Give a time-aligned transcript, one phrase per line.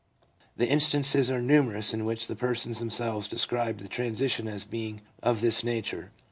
[0.57, 5.41] The instances are numerous in which the persons themselves described the transition as being of
[5.41, 6.09] this nature.